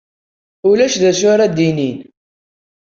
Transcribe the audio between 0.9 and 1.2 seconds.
d